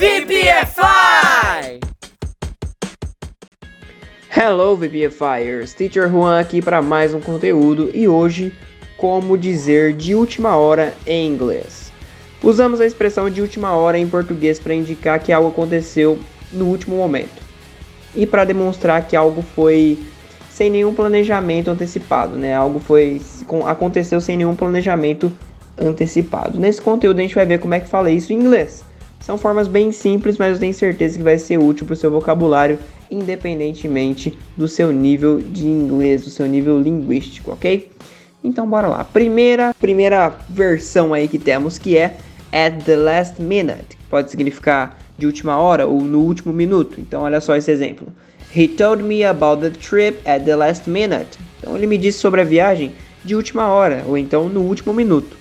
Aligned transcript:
VPFI! 0.00 1.78
Hello 4.34 4.74
VPFires, 4.74 5.74
Teacher 5.74 6.10
Juan 6.10 6.40
aqui 6.40 6.62
para 6.62 6.80
mais 6.80 7.12
um 7.12 7.20
conteúdo 7.20 7.90
e 7.92 8.08
hoje 8.08 8.50
como 8.96 9.36
dizer 9.36 9.92
de 9.92 10.14
última 10.14 10.56
hora 10.56 10.94
em 11.06 11.28
inglês. 11.28 11.92
Usamos 12.42 12.80
a 12.80 12.86
expressão 12.86 13.28
de 13.28 13.42
última 13.42 13.74
hora 13.74 13.98
em 13.98 14.08
português 14.08 14.58
para 14.58 14.72
indicar 14.72 15.20
que 15.20 15.34
algo 15.34 15.50
aconteceu 15.50 16.18
no 16.50 16.64
último 16.64 16.96
momento 16.96 17.42
e 18.14 18.26
para 18.26 18.46
demonstrar 18.46 19.06
que 19.06 19.14
algo 19.14 19.42
foi 19.54 19.98
sem 20.48 20.70
nenhum 20.70 20.94
planejamento 20.94 21.70
antecipado, 21.70 22.38
né? 22.38 22.54
Algo 22.54 22.80
foi 22.80 23.20
aconteceu 23.66 24.18
sem 24.18 24.38
nenhum 24.38 24.56
planejamento 24.56 25.30
antecipado. 25.76 26.58
Nesse 26.58 26.80
conteúdo 26.80 27.18
a 27.18 27.22
gente 27.22 27.34
vai 27.34 27.44
ver 27.44 27.60
como 27.60 27.74
é 27.74 27.80
que 27.80 27.86
fala 27.86 28.10
isso 28.10 28.32
em 28.32 28.36
inglês. 28.36 28.88
São 29.20 29.36
formas 29.36 29.68
bem 29.68 29.92
simples, 29.92 30.38
mas 30.38 30.54
eu 30.54 30.58
tenho 30.58 30.74
certeza 30.74 31.18
que 31.18 31.22
vai 31.22 31.38
ser 31.38 31.58
útil 31.58 31.86
para 31.86 31.92
o 31.92 31.96
seu 31.96 32.10
vocabulário, 32.10 32.78
independentemente 33.10 34.36
do 34.56 34.66
seu 34.66 34.90
nível 34.92 35.40
de 35.40 35.66
inglês, 35.66 36.24
do 36.24 36.30
seu 36.30 36.46
nível 36.46 36.80
linguístico, 36.80 37.52
ok? 37.52 37.90
Então 38.42 38.66
bora 38.66 38.88
lá. 38.88 39.04
Primeira, 39.04 39.74
primeira 39.78 40.34
versão 40.48 41.12
aí 41.12 41.28
que 41.28 41.38
temos 41.38 41.78
que 41.78 41.96
é 41.96 42.16
at 42.50 42.82
the 42.84 42.96
last 42.96 43.40
minute. 43.40 43.98
Pode 44.08 44.30
significar 44.30 44.98
de 45.18 45.26
última 45.26 45.58
hora 45.58 45.86
ou 45.86 46.00
no 46.00 46.20
último 46.20 46.52
minuto. 46.52 46.98
Então 46.98 47.22
olha 47.22 47.40
só 47.40 47.54
esse 47.54 47.70
exemplo. 47.70 48.08
He 48.56 48.66
told 48.66 49.02
me 49.02 49.22
about 49.22 49.60
the 49.60 49.70
trip 49.70 50.18
at 50.26 50.44
the 50.44 50.56
last 50.56 50.88
minute. 50.88 51.38
Então 51.58 51.76
ele 51.76 51.86
me 51.86 51.98
disse 51.98 52.18
sobre 52.18 52.40
a 52.40 52.44
viagem 52.44 52.92
de 53.22 53.36
última 53.36 53.68
hora 53.68 54.02
ou 54.08 54.16
então 54.16 54.48
no 54.48 54.62
último 54.62 54.94
minuto. 54.94 55.36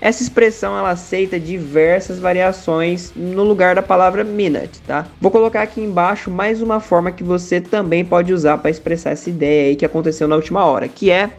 Essa 0.00 0.22
expressão 0.22 0.76
ela 0.76 0.90
aceita 0.90 1.40
diversas 1.40 2.18
variações 2.18 3.12
no 3.16 3.42
lugar 3.42 3.74
da 3.74 3.82
palavra 3.82 4.22
minute, 4.22 4.80
tá? 4.86 5.06
Vou 5.20 5.30
colocar 5.30 5.62
aqui 5.62 5.80
embaixo 5.80 6.30
mais 6.30 6.60
uma 6.60 6.80
forma 6.80 7.10
que 7.10 7.24
você 7.24 7.60
também 7.60 8.04
pode 8.04 8.32
usar 8.32 8.58
para 8.58 8.70
expressar 8.70 9.10
essa 9.10 9.30
ideia 9.30 9.70
aí 9.70 9.76
que 9.76 9.86
aconteceu 9.86 10.28
na 10.28 10.36
última 10.36 10.64
hora, 10.64 10.86
que 10.86 11.10
é 11.10 11.30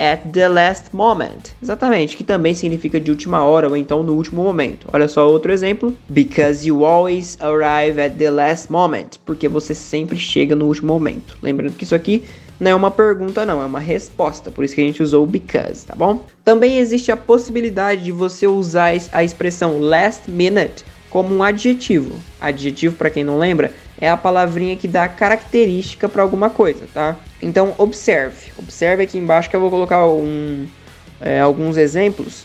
at 0.00 0.22
the 0.32 0.48
last 0.48 0.86
moment. 0.96 1.52
Exatamente, 1.62 2.16
que 2.16 2.24
também 2.24 2.54
significa 2.54 2.98
de 2.98 3.10
última 3.10 3.44
hora 3.44 3.68
ou 3.68 3.76
então 3.76 4.02
no 4.02 4.14
último 4.14 4.42
momento. 4.42 4.88
Olha 4.90 5.06
só 5.06 5.28
outro 5.28 5.52
exemplo. 5.52 5.94
Because 6.08 6.66
you 6.66 6.86
always 6.86 7.36
arrive 7.38 8.00
at 8.00 8.14
the 8.14 8.30
last 8.30 8.72
moment. 8.72 9.18
Porque 9.26 9.46
você 9.46 9.74
sempre 9.74 10.18
chega 10.18 10.56
no 10.56 10.64
último 10.64 10.94
momento. 10.94 11.36
Lembrando 11.42 11.74
que 11.74 11.84
isso 11.84 11.94
aqui 11.94 12.24
não 12.60 12.70
é 12.70 12.74
uma 12.74 12.90
pergunta, 12.90 13.46
não, 13.46 13.62
é 13.62 13.64
uma 13.64 13.80
resposta. 13.80 14.50
Por 14.50 14.64
isso 14.64 14.74
que 14.74 14.82
a 14.82 14.84
gente 14.84 15.02
usou 15.02 15.26
because, 15.26 15.86
tá 15.86 15.94
bom? 15.96 16.26
Também 16.44 16.78
existe 16.78 17.10
a 17.10 17.16
possibilidade 17.16 18.04
de 18.04 18.12
você 18.12 18.46
usar 18.46 18.92
a 19.12 19.24
expressão 19.24 19.80
last 19.80 20.30
minute 20.30 20.84
como 21.08 21.34
um 21.34 21.42
adjetivo. 21.42 22.20
Adjetivo, 22.38 22.96
para 22.96 23.08
quem 23.08 23.24
não 23.24 23.38
lembra, 23.38 23.72
é 23.98 24.10
a 24.10 24.16
palavrinha 24.16 24.76
que 24.76 24.86
dá 24.86 25.08
característica 25.08 26.06
para 26.06 26.22
alguma 26.22 26.50
coisa, 26.50 26.84
tá? 26.92 27.16
Então, 27.40 27.74
observe. 27.78 28.52
Observe 28.58 29.04
aqui 29.04 29.16
embaixo 29.16 29.48
que 29.48 29.56
eu 29.56 29.60
vou 29.60 29.70
colocar 29.70 30.06
um, 30.06 30.66
é, 31.18 31.40
alguns 31.40 31.78
exemplos 31.78 32.44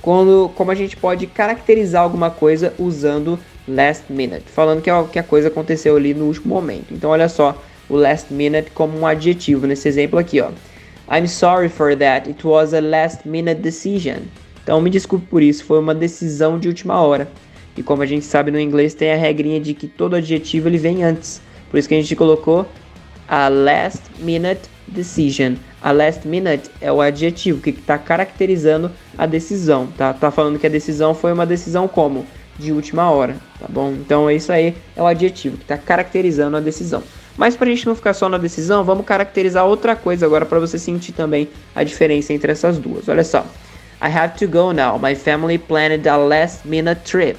quando, 0.00 0.50
como 0.54 0.70
a 0.70 0.74
gente 0.74 0.96
pode 0.96 1.26
caracterizar 1.26 2.02
alguma 2.02 2.30
coisa 2.30 2.72
usando 2.78 3.38
last 3.68 4.10
minute, 4.10 4.44
falando 4.46 4.80
que, 4.80 4.90
ó, 4.90 5.04
que 5.04 5.18
a 5.18 5.22
coisa 5.22 5.48
aconteceu 5.48 5.96
ali 5.96 6.14
no 6.14 6.26
último 6.26 6.54
momento. 6.54 6.94
Então, 6.94 7.10
olha 7.10 7.28
só, 7.28 7.60
o 7.90 7.96
last 7.96 8.32
minute 8.32 8.70
como 8.70 8.98
um 8.98 9.06
adjetivo 9.06 9.66
nesse 9.66 9.88
exemplo 9.88 10.18
aqui, 10.18 10.40
ó. 10.40 10.50
I'm 11.12 11.26
sorry 11.26 11.68
for 11.68 11.96
that. 11.96 12.28
It 12.28 12.46
was 12.46 12.72
a 12.72 12.80
last 12.80 13.28
minute 13.28 13.60
decision. 13.60 14.20
Então 14.62 14.80
me 14.80 14.88
desculpe 14.88 15.26
por 15.26 15.42
isso, 15.42 15.64
foi 15.64 15.80
uma 15.80 15.94
decisão 15.94 16.58
de 16.58 16.68
última 16.68 17.02
hora. 17.02 17.28
E 17.76 17.82
como 17.82 18.02
a 18.02 18.06
gente 18.06 18.24
sabe 18.24 18.50
no 18.50 18.60
inglês 18.60 18.94
tem 18.94 19.12
a 19.12 19.16
regrinha 19.16 19.60
de 19.60 19.74
que 19.74 19.88
todo 19.88 20.14
adjetivo 20.14 20.68
ele 20.68 20.78
vem 20.78 21.02
antes. 21.02 21.42
Por 21.68 21.78
isso 21.78 21.88
que 21.88 21.94
a 21.94 22.00
gente 22.00 22.14
colocou 22.14 22.64
a 23.26 23.48
last 23.48 24.02
minute 24.18 24.60
decision. 24.86 25.54
A 25.82 25.92
last 25.92 26.28
minute 26.28 26.70
é 26.80 26.92
o 26.92 27.00
adjetivo 27.00 27.60
que 27.60 27.70
está 27.70 27.96
caracterizando 27.96 28.90
a 29.16 29.26
decisão, 29.26 29.86
tá? 29.96 30.12
Tá 30.12 30.30
falando 30.30 30.58
que 30.58 30.66
a 30.66 30.70
decisão 30.70 31.14
foi 31.14 31.32
uma 31.32 31.46
decisão 31.46 31.88
como 31.88 32.26
de 32.58 32.70
última 32.72 33.10
hora, 33.10 33.36
tá 33.58 33.66
bom? 33.68 33.92
Então 33.92 34.28
é 34.28 34.34
isso 34.34 34.52
aí, 34.52 34.76
é 34.94 35.02
o 35.02 35.06
adjetivo 35.06 35.56
que 35.56 35.64
está 35.64 35.78
caracterizando 35.78 36.56
a 36.56 36.60
decisão. 36.60 37.02
Mas 37.40 37.56
para 37.56 37.68
a 37.68 37.70
gente 37.70 37.86
não 37.86 37.94
ficar 37.94 38.12
só 38.12 38.28
na 38.28 38.36
decisão, 38.36 38.84
vamos 38.84 39.06
caracterizar 39.06 39.64
outra 39.64 39.96
coisa 39.96 40.26
agora 40.26 40.44
para 40.44 40.58
você 40.58 40.78
sentir 40.78 41.12
também 41.12 41.48
a 41.74 41.82
diferença 41.82 42.34
entre 42.34 42.52
essas 42.52 42.76
duas. 42.76 43.08
Olha 43.08 43.24
só. 43.24 43.46
I 44.02 44.14
have 44.14 44.38
to 44.38 44.46
go 44.46 44.74
now. 44.74 44.98
My 44.98 45.14
family 45.14 45.56
planned 45.56 46.06
a 46.06 46.18
last 46.18 46.68
minute 46.68 47.00
trip. 47.00 47.38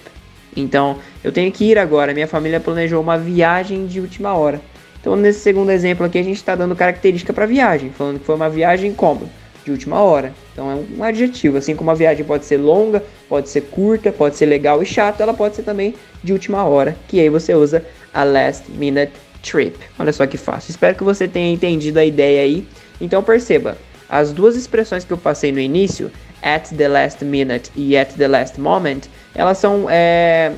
Então, 0.57 0.97
eu 1.23 1.31
tenho 1.31 1.51
que 1.51 1.65
ir 1.65 1.77
agora. 1.77 2.15
Minha 2.15 2.27
família 2.27 2.59
planejou 2.59 2.99
uma 2.99 3.15
viagem 3.15 3.85
de 3.85 3.99
última 3.99 4.33
hora. 4.33 4.59
Então, 4.99 5.15
nesse 5.15 5.41
segundo 5.41 5.69
exemplo 5.69 6.03
aqui, 6.03 6.17
a 6.17 6.23
gente 6.23 6.37
está 6.37 6.55
dando 6.55 6.75
característica 6.75 7.31
para 7.31 7.45
viagem, 7.45 7.91
falando 7.91 8.17
que 8.17 8.25
foi 8.25 8.33
uma 8.33 8.49
viagem 8.49 8.95
como? 8.95 9.29
De 9.63 9.69
última 9.69 10.01
hora. 10.01 10.33
Então, 10.51 10.71
é 10.71 10.97
um 10.97 11.03
adjetivo. 11.03 11.57
Assim 11.57 11.75
como 11.75 11.91
a 11.91 11.93
viagem 11.93 12.25
pode 12.25 12.45
ser 12.45 12.57
longa, 12.57 13.03
pode 13.29 13.49
ser 13.49 13.61
curta, 13.65 14.11
pode 14.11 14.35
ser 14.35 14.47
legal 14.47 14.81
e 14.81 14.85
chata, 14.87 15.21
ela 15.21 15.33
pode 15.35 15.57
ser 15.57 15.61
também 15.61 15.93
de 16.23 16.33
última 16.33 16.63
hora, 16.63 16.97
que 17.07 17.19
aí 17.19 17.29
você 17.29 17.53
usa 17.53 17.85
a 18.11 18.23
last 18.23 18.63
minute 18.71 19.11
trip. 19.41 19.77
Olha 19.97 20.13
só 20.13 20.25
que 20.25 20.37
fácil. 20.37 20.71
Espero 20.71 20.95
que 20.95 21.03
você 21.03 21.27
tenha 21.27 21.51
entendido 21.51 21.99
a 21.99 22.05
ideia 22.05 22.41
aí. 22.41 22.67
Então 22.99 23.23
perceba, 23.23 23.77
as 24.09 24.31
duas 24.31 24.55
expressões 24.55 25.03
que 25.03 25.11
eu 25.11 25.17
passei 25.17 25.51
no 25.51 25.59
início, 25.59 26.11
at 26.41 26.69
the 26.75 26.87
last 26.87 27.23
minute 27.23 27.71
e 27.75 27.95
at 27.95 28.13
the 28.13 28.27
last 28.27 28.59
moment, 28.59 29.01
elas 29.35 29.57
são, 29.57 29.87
é, 29.89 30.51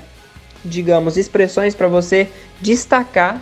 digamos, 0.63 1.17
expressões 1.17 1.75
para 1.75 1.87
você 1.87 2.27
destacar 2.61 3.41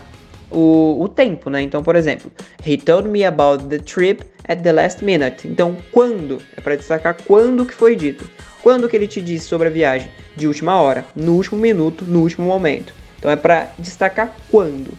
o, 0.49 0.97
o 1.01 1.07
tempo, 1.07 1.49
né? 1.49 1.61
Então, 1.61 1.81
por 1.81 1.95
exemplo, 1.95 2.31
he 2.65 2.77
told 2.77 3.07
me 3.07 3.23
about 3.23 3.65
the 3.65 3.77
trip 3.77 4.23
at 4.47 4.61
the 4.61 4.71
last 4.71 5.03
minute. 5.03 5.47
Então, 5.47 5.77
quando? 5.91 6.41
É 6.57 6.61
para 6.61 6.75
destacar 6.75 7.15
quando 7.25 7.65
que 7.65 7.73
foi 7.73 7.95
dito. 7.95 8.29
Quando 8.61 8.89
que 8.89 8.95
ele 8.95 9.07
te 9.07 9.21
disse 9.21 9.45
sobre 9.45 9.67
a 9.67 9.71
viagem? 9.71 10.09
De 10.35 10.47
última 10.47 10.79
hora, 10.79 11.05
no 11.15 11.35
último 11.35 11.59
minuto, 11.59 12.05
no 12.05 12.21
último 12.21 12.45
momento. 12.45 12.93
Então 13.17 13.29
é 13.31 13.35
para 13.35 13.71
destacar 13.77 14.35
quando. 14.49 14.91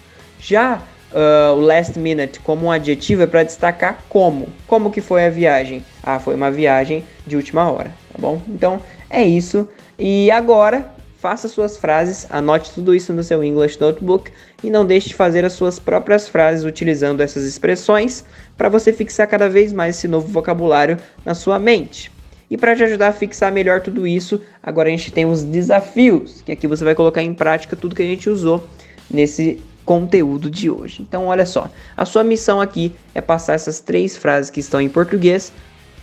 Já 0.42 0.82
uh, 1.12 1.54
o 1.54 1.60
last 1.60 1.96
minute 1.98 2.40
como 2.40 2.66
um 2.66 2.70
adjetivo 2.70 3.22
é 3.22 3.26
para 3.26 3.44
destacar 3.44 4.02
como. 4.08 4.48
Como 4.66 4.90
que 4.90 5.00
foi 5.00 5.24
a 5.24 5.30
viagem? 5.30 5.84
Ah, 6.02 6.18
foi 6.18 6.34
uma 6.34 6.50
viagem 6.50 7.04
de 7.24 7.36
última 7.36 7.70
hora, 7.70 7.92
tá 8.12 8.18
bom? 8.18 8.42
Então 8.48 8.80
é 9.08 9.22
isso. 9.22 9.68
E 9.96 10.32
agora 10.32 10.90
faça 11.18 11.46
suas 11.46 11.76
frases, 11.76 12.26
anote 12.28 12.72
tudo 12.72 12.92
isso 12.92 13.12
no 13.12 13.22
seu 13.22 13.44
English 13.44 13.80
Notebook 13.80 14.32
e 14.64 14.68
não 14.68 14.84
deixe 14.84 15.10
de 15.10 15.14
fazer 15.14 15.44
as 15.44 15.52
suas 15.52 15.78
próprias 15.78 16.28
frases 16.28 16.64
utilizando 16.64 17.20
essas 17.20 17.44
expressões 17.44 18.24
para 18.58 18.68
você 18.68 18.92
fixar 18.92 19.28
cada 19.28 19.48
vez 19.48 19.72
mais 19.72 19.96
esse 19.96 20.08
novo 20.08 20.26
vocabulário 20.26 20.98
na 21.24 21.36
sua 21.36 21.60
mente. 21.60 22.10
E 22.50 22.56
para 22.56 22.74
te 22.74 22.82
ajudar 22.82 23.08
a 23.08 23.12
fixar 23.12 23.52
melhor 23.52 23.80
tudo 23.80 24.04
isso, 24.04 24.40
agora 24.60 24.88
a 24.88 24.90
gente 24.90 25.12
tem 25.12 25.24
os 25.24 25.44
desafios, 25.44 26.42
que 26.42 26.50
aqui 26.50 26.66
você 26.66 26.82
vai 26.82 26.96
colocar 26.96 27.22
em 27.22 27.32
prática 27.32 27.76
tudo 27.76 27.94
que 27.94 28.02
a 28.02 28.06
gente 28.06 28.28
usou 28.28 28.66
nesse 29.08 29.62
conteúdo 29.84 30.50
de 30.50 30.70
hoje. 30.70 31.02
Então, 31.02 31.26
olha 31.26 31.46
só, 31.46 31.70
a 31.96 32.04
sua 32.04 32.24
missão 32.24 32.60
aqui 32.60 32.94
é 33.14 33.20
passar 33.20 33.54
essas 33.54 33.80
três 33.80 34.16
frases 34.16 34.50
que 34.50 34.60
estão 34.60 34.80
em 34.80 34.88
português, 34.88 35.52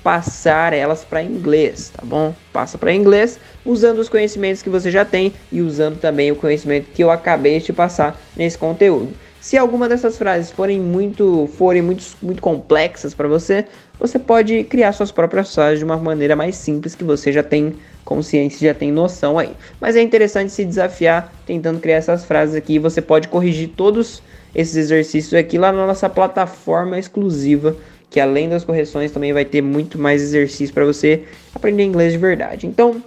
passar 0.03 0.73
elas 0.73 1.03
para 1.03 1.23
inglês, 1.23 1.91
tá 1.95 2.03
bom? 2.05 2.33
Passa 2.53 2.77
para 2.77 2.93
inglês 2.93 3.39
usando 3.65 3.99
os 3.99 4.09
conhecimentos 4.09 4.61
que 4.61 4.69
você 4.69 4.89
já 4.89 5.03
tem 5.03 5.33
e 5.51 5.61
usando 5.61 5.99
também 5.99 6.31
o 6.31 6.35
conhecimento 6.35 6.89
que 6.91 7.03
eu 7.03 7.11
acabei 7.11 7.59
de 7.59 7.73
passar 7.73 8.19
nesse 8.35 8.57
conteúdo. 8.57 9.13
Se 9.41 9.57
alguma 9.57 9.87
dessas 9.87 10.17
frases 10.17 10.51
forem 10.51 10.81
muito, 10.81 11.47
forem 11.57 11.81
muito, 11.81 12.03
muito 12.21 12.41
complexas 12.41 13.13
para 13.13 13.27
você, 13.27 13.65
você 13.97 14.19
pode 14.19 14.65
criar 14.65 14.91
suas 14.91 15.11
próprias 15.11 15.55
frases 15.55 15.79
de 15.79 15.85
uma 15.85 15.95
maneira 15.95 16.35
mais 16.35 16.57
simples 16.57 16.93
que 16.93 17.05
você 17.05 17.31
já 17.31 17.41
tem 17.41 17.77
consciência, 18.03 18.67
já 18.67 18.73
tem 18.73 18.91
noção 18.91 19.39
aí. 19.39 19.51
Mas 19.79 19.95
é 19.95 20.01
interessante 20.01 20.51
se 20.51 20.65
desafiar 20.65 21.33
tentando 21.45 21.79
criar 21.79 21.97
essas 21.97 22.25
frases 22.25 22.53
aqui. 22.53 22.77
Você 22.79 23.01
pode 23.01 23.29
corrigir 23.29 23.69
todos 23.69 24.21
esses 24.53 24.75
exercícios 24.75 25.33
aqui 25.33 25.57
lá 25.57 25.71
na 25.71 25.87
nossa 25.87 26.09
plataforma 26.09 26.99
exclusiva, 26.99 27.77
que 28.09 28.19
além 28.19 28.49
das 28.49 28.65
correções 28.65 29.11
também 29.11 29.31
vai 29.31 29.45
ter 29.45 29.61
muito 29.61 29.97
mais 29.97 30.21
exercício 30.21 30.73
para 30.73 30.83
você 30.83 31.23
aprender 31.55 31.83
inglês 31.83 32.11
de 32.11 32.17
verdade. 32.17 32.67
Então, 32.67 33.01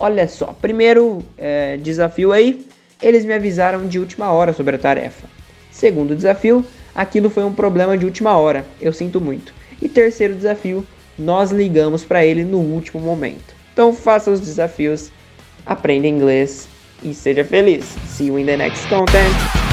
olha 0.00 0.26
só, 0.26 0.46
primeiro 0.46 1.22
é, 1.38 1.76
desafio 1.76 2.32
aí, 2.32 2.66
eles 3.00 3.24
me 3.24 3.34
avisaram 3.34 3.86
de 3.86 4.00
última 4.00 4.32
hora 4.32 4.52
sobre 4.52 4.74
a 4.74 4.78
tarefa. 4.78 5.35
Segundo 5.76 6.16
desafio, 6.16 6.64
aquilo 6.94 7.28
foi 7.28 7.44
um 7.44 7.52
problema 7.52 7.98
de 7.98 8.06
última 8.06 8.34
hora, 8.34 8.64
eu 8.80 8.94
sinto 8.94 9.20
muito. 9.20 9.52
E 9.80 9.90
terceiro 9.90 10.34
desafio, 10.34 10.86
nós 11.18 11.50
ligamos 11.50 12.02
para 12.02 12.24
ele 12.24 12.44
no 12.44 12.56
último 12.56 12.98
momento. 12.98 13.54
Então 13.74 13.92
faça 13.92 14.30
os 14.30 14.40
desafios, 14.40 15.12
aprenda 15.66 16.06
inglês 16.06 16.66
e 17.02 17.12
seja 17.12 17.44
feliz. 17.44 17.84
See 18.06 18.28
you 18.28 18.38
in 18.38 18.46
the 18.46 18.56
next 18.56 18.88
content. 18.88 19.65